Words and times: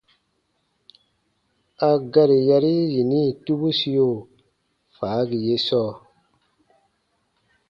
A 1.89 1.89
gari 2.13 2.39
yari 2.49 2.73
yini 2.93 3.21
tubusio 3.43 4.07
faagi 4.95 5.39
ye 5.47 5.55
sɔɔ: 5.67 5.91